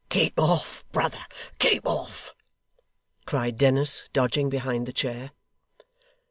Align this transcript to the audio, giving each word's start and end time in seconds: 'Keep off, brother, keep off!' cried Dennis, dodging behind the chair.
'Keep 0.09 0.39
off, 0.39 0.83
brother, 0.91 1.23
keep 1.59 1.85
off!' 1.85 2.33
cried 3.27 3.55
Dennis, 3.59 4.09
dodging 4.13 4.49
behind 4.49 4.87
the 4.87 4.91
chair. 4.93 5.29